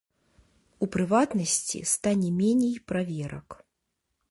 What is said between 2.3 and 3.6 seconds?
меней праверак.